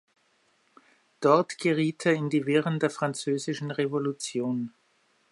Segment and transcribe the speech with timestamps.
[1.19, 4.73] Dort geriet er in die Wirren der Französischen Revolution.